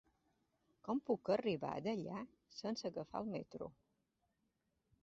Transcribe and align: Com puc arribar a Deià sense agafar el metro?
Com 0.87 1.01
puc 1.09 1.31
arribar 1.35 1.75
a 1.75 1.83
Deià 1.89 2.25
sense 2.63 2.89
agafar 2.91 3.23
el 3.25 3.31
metro? 3.37 3.71